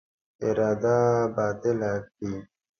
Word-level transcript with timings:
اراده 0.47 0.95
باطله 1.35 1.91
کړي. 2.13 2.33